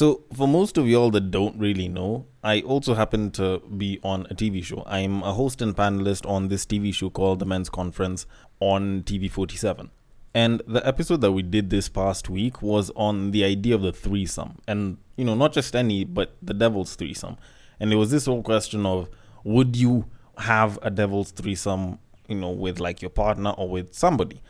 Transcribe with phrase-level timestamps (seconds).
[0.00, 4.26] So, for most of y'all that don't really know, I also happen to be on
[4.30, 4.82] a TV show.
[4.86, 8.24] I'm a host and panelist on this TV show called The Men's Conference
[8.60, 9.90] on TV47.
[10.32, 13.92] And the episode that we did this past week was on the idea of the
[13.92, 14.56] threesome.
[14.66, 17.36] And, you know, not just any, but the devil's threesome.
[17.78, 19.10] And it was this whole question of
[19.44, 20.06] would you
[20.38, 24.40] have a devil's threesome, you know, with like your partner or with somebody?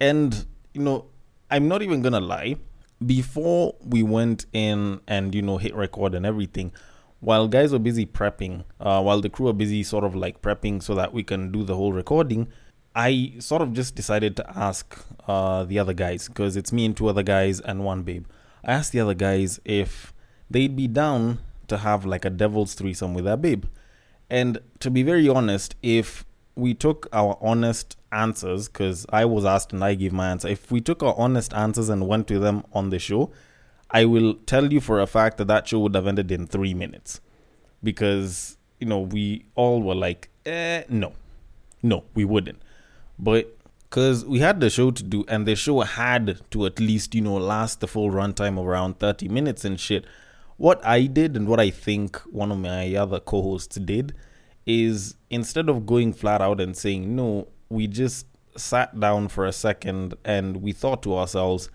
[0.00, 1.04] And, you know,
[1.48, 2.56] I'm not even going to lie
[3.04, 6.72] before we went in and you know hit record and everything
[7.20, 10.82] while guys were busy prepping uh, while the crew were busy sort of like prepping
[10.82, 12.48] so that we can do the whole recording
[12.94, 16.96] i sort of just decided to ask uh, the other guys because it's me and
[16.96, 18.26] two other guys and one babe.
[18.64, 20.12] I asked the other guys if
[20.50, 23.66] they'd be down to have like a devil's threesome with their babe.
[24.30, 26.24] And to be very honest if
[26.56, 30.72] we took our honest answers, because I was asked and I gave my answer, if
[30.72, 33.30] we took our honest answers and went to them on the show,
[33.90, 36.74] I will tell you for a fact that that show would have ended in three
[36.74, 37.20] minutes.
[37.82, 41.12] Because, you know, we all were like, eh, no,
[41.82, 42.60] no, we wouldn't.
[43.18, 47.14] But because we had the show to do, and the show had to at least,
[47.14, 50.04] you know, last the full runtime of around 30 minutes and shit.
[50.56, 54.14] What I did and what I think one of my other co hosts did
[54.66, 59.52] is instead of going flat out and saying no, we just sat down for a
[59.52, 61.70] second and we thought to ourselves,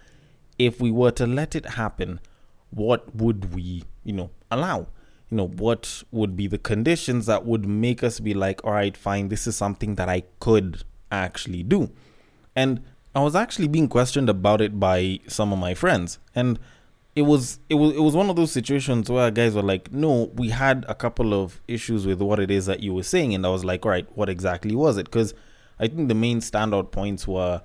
[0.60, 2.20] if we were to let it happen,
[2.70, 4.88] what would we, you know, allow?
[5.30, 8.96] You know, what would be the conditions that would make us be like, all right,
[8.96, 11.92] fine, this is something that I could actually do.
[12.56, 12.82] And
[13.16, 16.20] I was actually being questioned about it by some of my friends.
[16.36, 16.60] And
[17.16, 20.32] it was it was it was one of those situations where guys were like, "No,
[20.36, 23.46] we had a couple of issues with what it is that you were saying," and
[23.46, 25.34] I was like, "All right, what exactly was it?" Because
[25.80, 27.62] I think the main standout points were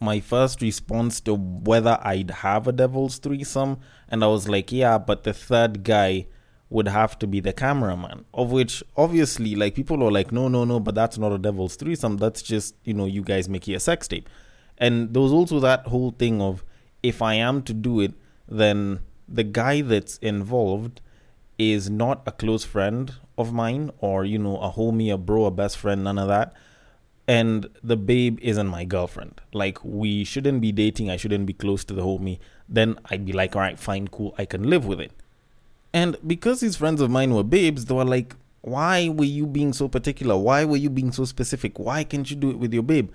[0.00, 4.98] my first response to whether I'd have a devil's threesome, and I was like, "Yeah,
[4.98, 6.26] but the third guy."
[6.68, 10.64] would have to be the cameraman of which obviously like people are like no no
[10.64, 13.78] no but that's not a devil's threesome that's just you know you guys making a
[13.78, 14.28] sex tape
[14.76, 16.64] and there was also that whole thing of
[17.04, 18.12] if i am to do it
[18.48, 21.00] then the guy that's involved
[21.58, 25.50] is not a close friend of mine or, you know, a homie, a bro, a
[25.50, 26.52] best friend, none of that.
[27.28, 29.40] And the babe isn't my girlfriend.
[29.52, 31.10] Like, we shouldn't be dating.
[31.10, 32.38] I shouldn't be close to the homie.
[32.68, 34.34] Then I'd be like, all right, fine, cool.
[34.38, 35.12] I can live with it.
[35.92, 39.72] And because these friends of mine were babes, they were like, why were you being
[39.72, 40.36] so particular?
[40.36, 41.78] Why were you being so specific?
[41.78, 43.10] Why can't you do it with your babe?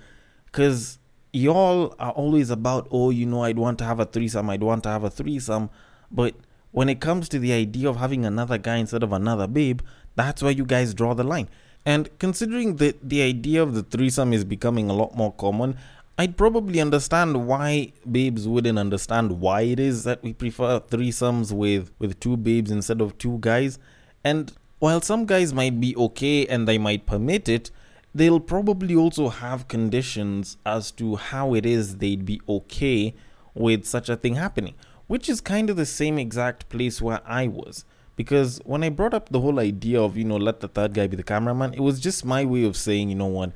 [0.46, 0.98] Because
[1.32, 4.82] y'all are always about, oh, you know, I'd want to have a threesome, I'd want
[4.84, 5.70] to have a threesome.
[6.10, 6.34] But
[6.70, 9.80] when it comes to the idea of having another guy instead of another babe,
[10.14, 11.48] that's where you guys draw the line.
[11.84, 15.76] And considering that the idea of the threesome is becoming a lot more common,
[16.18, 21.90] I'd probably understand why babes wouldn't understand why it is that we prefer threesomes with,
[21.98, 23.78] with two babes instead of two guys.
[24.22, 27.70] And while some guys might be okay and they might permit it,
[28.14, 33.14] they'll probably also have conditions as to how it is they'd be okay
[33.54, 34.74] with such a thing happening,
[35.06, 37.84] which is kind of the same exact place where I was.
[38.14, 41.06] Because when I brought up the whole idea of, you know, let the third guy
[41.06, 43.52] be the cameraman, it was just my way of saying, you know what,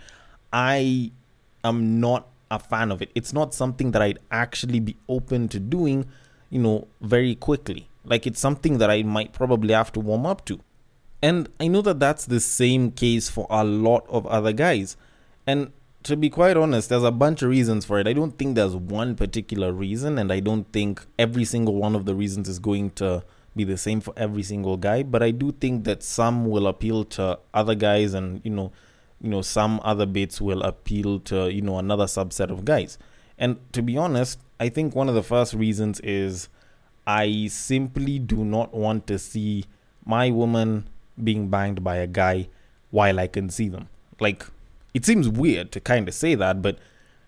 [0.52, 1.12] I
[1.62, 3.10] am not a fan of it.
[3.14, 6.06] It's not something that I'd actually be open to doing,
[6.48, 7.88] you know, very quickly.
[8.04, 10.60] Like it's something that I might probably have to warm up to.
[11.22, 14.96] And I know that that's the same case for a lot of other guys.
[15.46, 15.72] And
[16.02, 18.06] to be quite honest, there's a bunch of reasons for it.
[18.06, 22.04] I don't think there's one particular reason, and I don't think every single one of
[22.04, 23.24] the reasons is going to
[23.56, 25.02] be the same for every single guy.
[25.02, 28.70] But I do think that some will appeal to other guys, and you know,
[29.20, 32.98] you know, some other bits will appeal to you know another subset of guys.
[33.38, 36.48] And to be honest, I think one of the first reasons is
[37.06, 39.64] I simply do not want to see
[40.04, 40.88] my woman
[41.22, 42.48] being banged by a guy
[42.90, 43.88] while I can see them.
[44.20, 44.46] Like,
[44.94, 46.78] it seems weird to kind of say that, but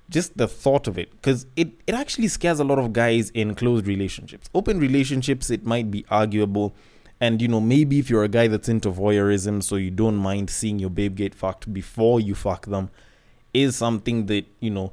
[0.08, 3.54] just the thought of it, because it, it actually scares a lot of guys in
[3.54, 4.48] closed relationships.
[4.54, 6.74] Open relationships, it might be arguable.
[7.20, 10.50] And, you know, maybe if you're a guy that's into voyeurism, so you don't mind
[10.50, 12.90] seeing your babe get fucked before you fuck them,
[13.52, 14.92] is something that, you know,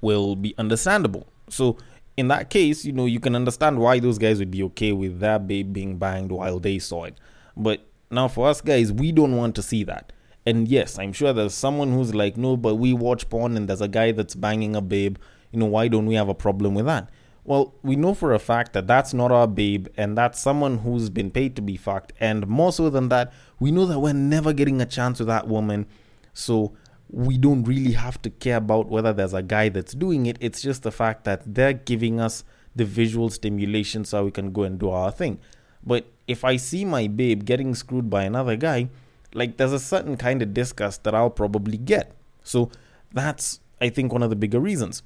[0.00, 1.26] will be understandable.
[1.48, 1.76] So,
[2.16, 5.20] in that case, you know, you can understand why those guys would be okay with
[5.20, 7.16] their babe being banged while they saw it.
[7.56, 10.12] But now, for us guys, we don't want to see that.
[10.46, 13.82] And yes, I'm sure there's someone who's like, no, but we watch porn and there's
[13.82, 15.18] a guy that's banging a babe.
[15.52, 17.10] You know, why don't we have a problem with that?
[17.44, 21.10] Well, we know for a fact that that's not our babe and that's someone who's
[21.10, 22.12] been paid to be fucked.
[22.20, 25.48] And more so than that, we know that we're never getting a chance with that
[25.48, 25.86] woman.
[26.32, 26.74] So
[27.10, 30.36] we don't really have to care about whether there's a guy that's doing it.
[30.40, 32.44] It's just the fact that they're giving us
[32.76, 35.40] the visual stimulation so we can go and do our thing.
[35.88, 38.90] But if I see my babe getting screwed by another guy,
[39.32, 42.14] like there's a certain kind of disgust that I'll probably get.
[42.44, 42.70] So
[43.10, 45.02] that's, I think, one of the bigger reasons.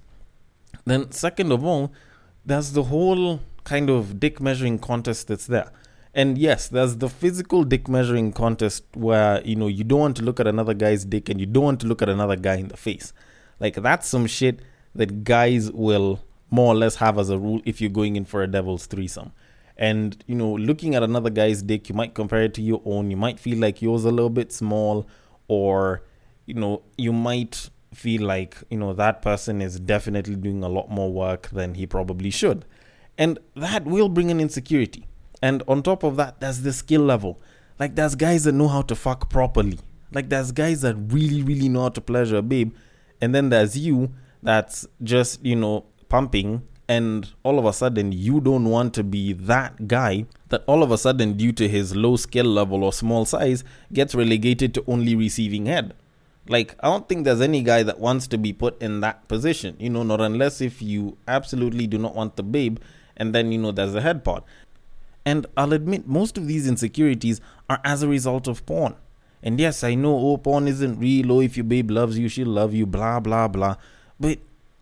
[0.85, 1.93] Then, second of all,
[2.45, 5.71] there's the whole kind of dick measuring contest that's there.
[6.15, 10.25] And yes, there's the physical dick measuring contest where, you know, you don't want to
[10.25, 12.69] look at another guy's dick and you don't want to look at another guy in
[12.69, 13.13] the face.
[13.61, 14.61] Like, that's some shit
[14.97, 16.21] that guys will
[16.51, 19.31] more or less have as a rule if you're going in for a devil's threesome.
[19.83, 23.11] And, you know, looking at another guy's dick, you might compare it to your own.
[23.11, 25.09] You might feel like yours a little bit small,
[25.49, 26.05] or,
[26.47, 30.89] you know, you might feel like, you know, that person is definitely doing a lot
[30.89, 32.65] more work than he probably should.
[33.19, 35.09] And that will bring an insecurity.
[35.43, 37.41] And on top of that, there's the skill level.
[37.81, 39.81] Like, there's guys that know how to fuck properly.
[40.13, 42.73] Like, there's guys that really, really know how to pleasure a babe.
[43.21, 44.13] And then there's you
[44.45, 46.63] that's just, you know, pumping.
[46.93, 50.91] And all of a sudden, you don't want to be that guy that all of
[50.91, 55.15] a sudden, due to his low skill level or small size, gets relegated to only
[55.15, 55.95] receiving head.
[56.49, 59.75] Like, I don't think there's any guy that wants to be put in that position,
[59.79, 62.79] you know, not unless if you absolutely do not want the babe,
[63.17, 64.45] and then, you know, there's the head part.
[65.25, 67.41] And I'll admit, most of these insecurities
[67.71, 68.97] are as a result of porn.
[69.43, 71.33] And yes, I know, oh, porn isn't real.
[71.33, 73.77] Oh, if your babe loves you, she'll love you, blah, blah, blah.
[74.21, 74.41] But,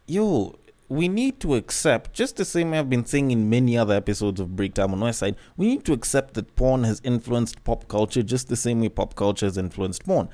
[0.09, 0.57] yo,
[0.91, 4.49] we need to accept, just the same I've been saying in many other episodes of
[4.49, 8.49] Breaktime on West Side, we need to accept that porn has influenced pop culture just
[8.49, 10.29] the same way pop culture has influenced porn.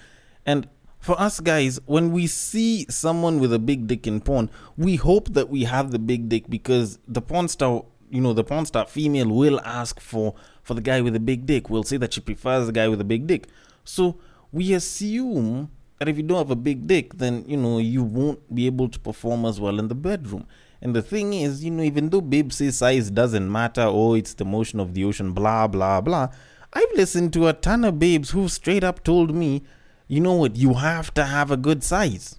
[0.47, 0.67] And
[0.99, 4.49] for us guys, when we see someone with a big dick in porn,
[4.79, 8.45] we hope that we have the big dick because the porn star you know the
[8.45, 11.97] porn star female will ask for for the guy with a big dick will say
[11.97, 13.49] that she prefers the guy with a big dick
[13.85, 14.17] so
[14.53, 18.55] we assume that if you don't have a big dick then you know you won't
[18.55, 20.47] be able to perform as well in the bedroom.
[20.83, 24.35] And the thing is you know even though babe says size doesn't matter oh it's
[24.35, 26.29] the motion of the ocean blah blah blah
[26.75, 29.63] i've listened to a ton of babes who straight up told me
[30.09, 30.57] you know what?
[30.57, 32.39] You have to have a good size.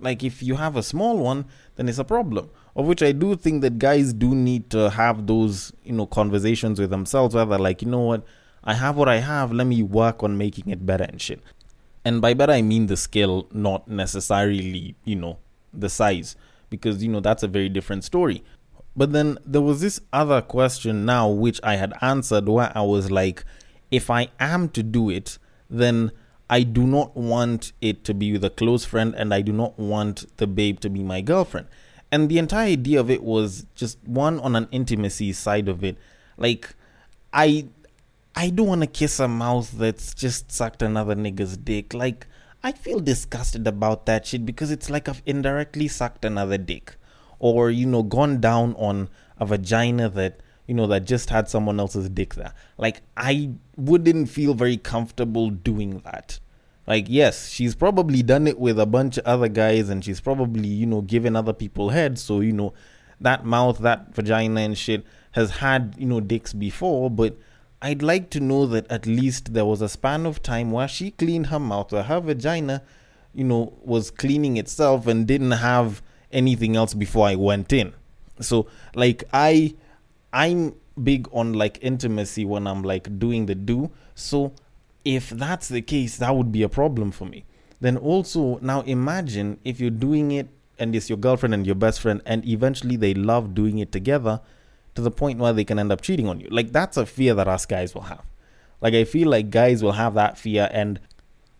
[0.00, 1.46] Like if you have a small one
[1.76, 2.50] then it's a problem.
[2.76, 6.80] Of which I do think that guys do need to have those, you know, conversations
[6.80, 8.24] with themselves where they're like, you know what,
[8.64, 11.40] I have what I have, let me work on making it better and shit.
[12.04, 15.38] And by better, I mean the scale, not necessarily, you know,
[15.72, 16.36] the size,
[16.70, 18.42] because, you know, that's a very different story.
[18.96, 23.10] But then there was this other question now, which I had answered, where I was
[23.10, 23.44] like,
[23.90, 25.38] if I am to do it,
[25.70, 26.12] then
[26.50, 29.78] I do not want it to be with a close friend, and I do not
[29.78, 31.68] want the babe to be my girlfriend
[32.14, 35.96] and the entire idea of it was just one on an intimacy side of it
[36.36, 36.76] like
[37.32, 37.66] i
[38.34, 42.26] i don't want to kiss a mouth that's just sucked another nigga's dick like
[42.62, 46.96] i feel disgusted about that shit because it's like i've indirectly sucked another dick
[47.38, 49.08] or you know gone down on
[49.38, 54.28] a vagina that you know that just had someone else's dick there like i wouldn't
[54.28, 56.38] feel very comfortable doing that
[56.86, 60.68] like, yes, she's probably done it with a bunch of other guys and she's probably,
[60.68, 62.18] you know, given other people head.
[62.18, 62.74] So, you know,
[63.20, 67.08] that mouth, that vagina and shit has had, you know, dicks before.
[67.08, 67.38] But
[67.84, 71.10] I'd like to know that at least there was a span of time where she
[71.10, 72.82] cleaned her mouth, where her vagina,
[73.34, 76.00] you know, was cleaning itself and didn't have
[76.32, 77.92] anything else before I went in.
[78.40, 79.74] So, like, I,
[80.32, 83.90] I'm big on like intimacy when I'm like doing the do.
[84.14, 84.54] So,
[85.04, 87.44] if that's the case, that would be a problem for me.
[87.82, 92.00] Then also, now imagine if you're doing it and it's your girlfriend and your best
[92.00, 94.40] friend, and eventually they love doing it together
[94.94, 96.48] to the point where they can end up cheating on you.
[96.50, 98.24] Like, that's a fear that us guys will have.
[98.80, 101.00] Like, I feel like guys will have that fear, and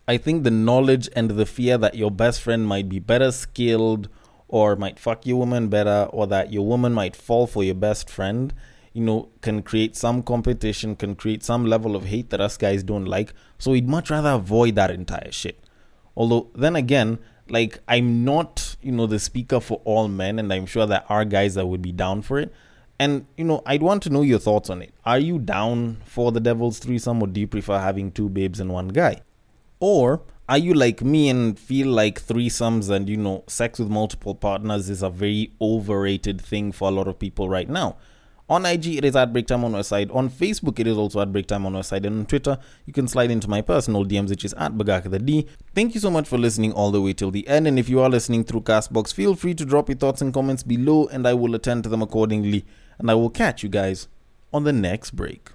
[0.07, 4.09] I think the knowledge and the fear that your best friend might be better skilled
[4.47, 8.09] or might fuck your woman better or that your woman might fall for your best
[8.09, 8.53] friend
[8.95, 12.81] you know, can create some competition, can create some level of hate that us guys
[12.81, 13.33] don't like.
[13.59, 15.59] So we'd much rather avoid that entire shit.
[16.15, 20.65] Although, then again, like, I'm not, you know, the speaker for all men, and I'm
[20.65, 22.53] sure there are guys that would be down for it.
[22.97, 24.93] And, you know, I'd want to know your thoughts on it.
[25.05, 28.71] Are you down for the devil's threesome, or do you prefer having two babes and
[28.71, 29.21] one guy?
[29.81, 34.33] Or are you like me and feel like threesomes and, you know, sex with multiple
[34.33, 37.97] partners is a very overrated thing for a lot of people right now?
[38.47, 40.11] On IG, it is at Break Time on our side.
[40.11, 42.05] On Facebook, it is also at Break Time on our side.
[42.05, 45.17] And on Twitter, you can slide into my personal DMs, which is at Bagaka the
[45.17, 45.47] D.
[45.73, 47.65] Thank you so much for listening all the way till the end.
[47.65, 50.61] And if you are listening through Castbox, feel free to drop your thoughts and comments
[50.61, 52.65] below, and I will attend to them accordingly.
[52.97, 54.07] And I will catch you guys
[54.53, 55.49] on the next break.